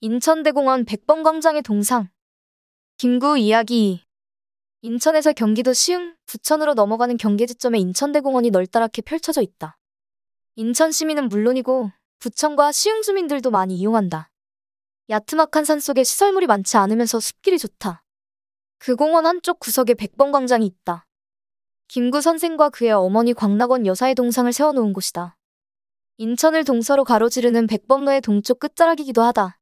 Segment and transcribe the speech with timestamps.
[0.00, 2.10] 인천대공원 백범광장의 동상.
[2.98, 4.04] 김구 이야기.
[4.82, 9.78] 인천에서 경기도 시흥, 부천으로 넘어가는 경계지점에 인천대공원이 널따랗게 펼쳐져 있다.
[10.56, 14.30] 인천 시민은 물론이고 부천과 시흥 주민들도 많이 이용한다.
[15.08, 18.04] 야트막한 산 속에 시설물이 많지 않으면서 숲길이 좋다.
[18.76, 21.06] 그 공원 한쪽 구석에 백범광장이 있다.
[21.88, 25.38] 김구 선생과 그의 어머니 광락원 여사의 동상을 세워놓은 곳이다.
[26.18, 29.58] 인천을 동서로 가로지르는 백범로의 동쪽 끝자락이기도 하다.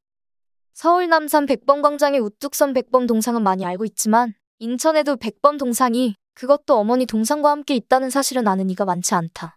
[0.75, 7.07] 서울 남산 백범 광장의 우뚝선 백범 동상은 많이 알고 있지만 인천에도 백범 동상이 그것도 어머니
[7.07, 9.57] 동상과 함께 있다는 사실은 아는 이가 많지 않다.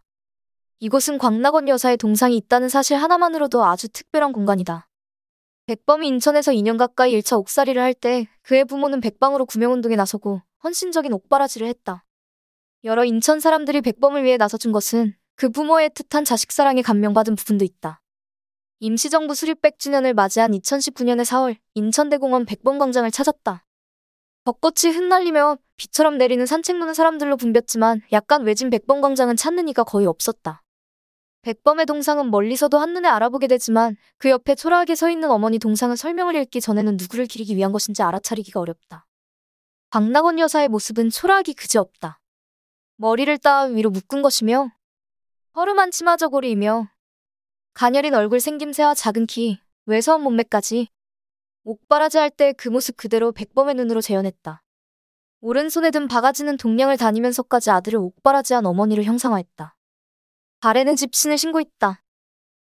[0.79, 4.87] 이곳은 광락원 여사의 동상이 있다는 사실 하나만으로도 아주 특별한 공간이다.
[5.65, 11.67] 백범이 인천에서 2년 가까이 1차 옥살이를 할 때 그의 부모는 백방으로 구명운동에 나서고 헌신적인 옥바라지를
[11.67, 12.05] 했다.
[12.83, 18.01] 여러 인천 사람들이 백범을 위해 나서준 것은 그 부모의 뜻한 자식 사랑에 감명받은 부분도 있다.
[18.79, 23.65] 임시정부 수립 100주년을 맞이한 2019년의 4월 인천대공원 백범광장을 찾았다.
[24.43, 30.61] 벚꽃이 흩날리며 비처럼 내리는 산책로는 사람들로 붐볐지만 약간 외진 백범광장은 찾는 이가 거의 없었다.
[31.41, 36.61] 백범의 동상은 멀리서도 한눈에 알아보게 되지만 그 옆에 초라하게 서 있는 어머니 동상은 설명을 읽기
[36.61, 39.07] 전에는 누구를 기리기 위한 것인지 알아차리기가 어렵다.
[39.89, 42.19] 박낙원 여사의 모습은 초라하기 그지없다.
[42.97, 44.69] 머리를 따 위로 묶은 것이며
[45.55, 46.89] 허름한 치마 저고리이며
[47.77, 50.87] 가녀린 얼굴 생김새와 작은 키, 왜소한 몸매까지
[51.63, 54.63] 옥바라지 할 때 그 모습 그대로 백범의 눈으로 재현했다.
[55.41, 59.75] 오른손에 든 바가지는 동량을 다니면서까지 아들을 옥바라지한 어머니를 형상화했다.
[60.61, 62.01] 발에는 집신을 신고 있다.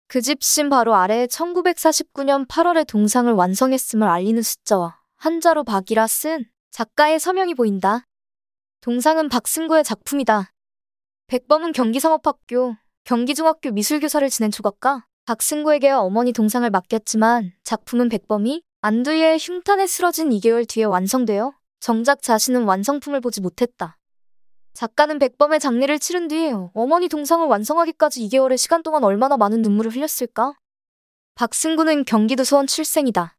[0.07, 7.53] 그 집신 바로 아래에 1949년 8월에 동상을 완성했음을 알리는 숫자와 한자로 박이라 쓴 작가의 서명이
[7.53, 8.07] 보인다.
[8.81, 10.51] 동상은 박승구의 작품이다.
[11.27, 20.31] 백범은 경기상업학교, 경기중학교 미술교사를 지낸 조각가 박승구에게 어머니 동상을 맡겼지만 작품은 백범이 안두희의 흉탄에 쓰러진
[20.31, 23.99] 2개월 뒤에 완성되어 정작 자신은 완성품을 보지 못했다.
[24.73, 30.55] 작가는 백범의 장례를 치른 뒤에 어머니 동상을 완성하기까지 2개월의 시간 동안 얼마나 많은 눈물을 흘렸을까?
[31.35, 33.37] 박승구는 경기도 수원 출생이다.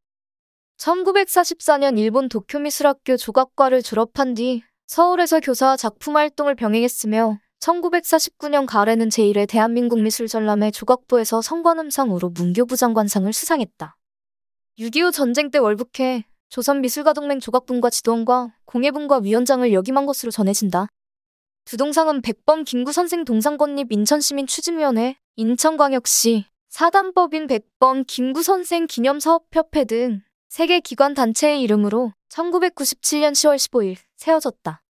[0.78, 10.00] 1944년 일본 도쿄미술학교 조각과를 졸업한 뒤 서울에서 교사와 작품 활동을 병행했으며 1949년 가을에는 제1회 대한민국
[10.02, 13.98] 미술전람회 조각부에서 성관음상으로 문교부 장관상을 수상했다.
[14.80, 20.88] 6.25 전쟁 때 월북해 조선미술가동맹 조각분과 지도원과 공예분과 위원장을 역임한 것으로 전해진다.
[21.66, 30.22] 두 동상은 백범 김구 선생 동상건립 인천시민 추진위원회, 인천광역시, 사단법인 백범 김구 선생 기념사업협회 등
[30.50, 34.84] 세계 기관 단체의 이름으로 1997년 10월 15일 세워졌다.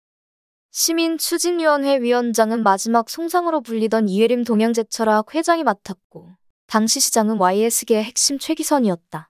[0.78, 6.36] 시민추진위원회 위원장은 마지막 송상으로 불리던 이혜림 동양제철학 회장이 맡았고
[6.68, 9.30] 당시 시장은 YS계의 핵심 최기선이었다.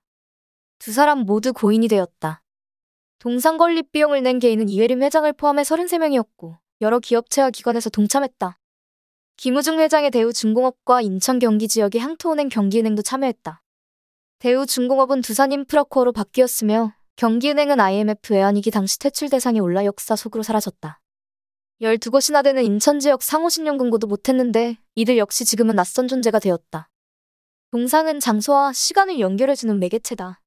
[0.80, 2.42] 두 사람 모두 고인이 되었다.
[3.20, 8.58] 동상 건립 비용을 낸 개인은 이혜림 회장을 포함해 33명이었고 여러 기업체와 기관에서 동참했다.
[9.38, 13.62] 김우중 회장의 대우중공업과 인천 경기 지역의 향토은행 경기은행도 참여했다.
[14.40, 21.02] 대우중공업은 두산인프라코어로 바뀌었으며 경기은행은 IMF 외환위기 당시 퇴출 대상에 올라 역사 속으로 사라졌다.
[21.82, 26.90] 12곳이나 되는 인천 지역 상호신용 금고도 못했는데 이들 역시 지금은 낯선 존재가 되었다.
[27.72, 30.42] 동상은 장소와 시간을 연결해주는 매개체다.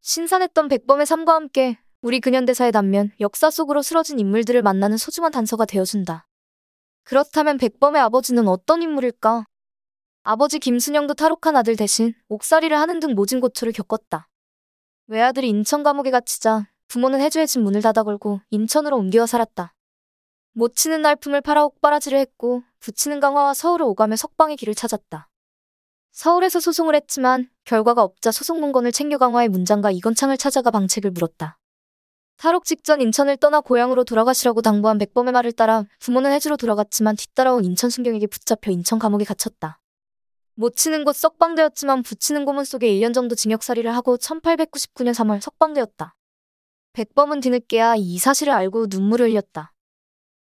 [0.00, 6.28] 신선했던 백범의 삶과 함께 우리 근현대사의 단면, 역사 속으로 쓰러진 인물들을 만나는 소중한 단서가 되어준다.
[7.02, 9.46] 그렇다면 백범의 아버지는 어떤 인물일까?
[10.22, 14.28] 아버지 김순영도 탈옥한 아들 대신 옥살이를 하는 등 모진 고초를 겪었다.
[15.06, 19.74] 외아들이 인천 감옥에 갇히자 부모는 해주의 집 문을 닫아 걸고 인천으로 옮겨 살았다.
[20.56, 25.28] 못 치는 날품을 팔아 옥바라지를 했고 붙이는 강화와 서울을 오가며 석방의 길을 찾았다.
[26.12, 31.58] 서울에서 소송을 했지만 결과가 없자 소송 문건을 챙겨 강화의 문장과 이건창을 찾아가 방책을 물었다.
[32.36, 37.90] 탈옥 직전 인천을 떠나 고향으로 돌아가시라고 당부한 백범의 말을 따라 부모는 해주로 돌아갔지만 뒤따라온 인천
[37.90, 39.80] 순경에게 붙잡혀 인천 감옥에 갇혔다.
[40.54, 46.14] 못 치는 곳 석방되었지만 붙이는 고문 속에 1년 정도 징역살이를 하고 1899년 3월 석방되었다.
[46.92, 49.73] 백범은 뒤늦게야 이 사실을 알고 눈물을 흘렸다.